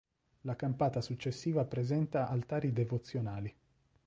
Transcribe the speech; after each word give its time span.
La 0.45 0.55
campata 0.55 0.99
successiva 0.99 1.63
presenta 1.65 2.27
altari 2.27 2.73
devozionali. 2.73 3.55